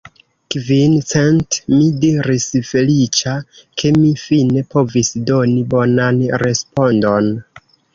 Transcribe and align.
Kvin 0.53 0.95
cent! 1.11 1.57
mi 1.73 1.89
diris, 2.07 2.49
feliĉa, 2.71 3.37
ke 3.83 3.95
mi 4.01 4.17
fine 4.25 4.67
povis 4.75 5.15
doni 5.33 5.67
bonan 5.79 6.29
respondon. 6.49 7.35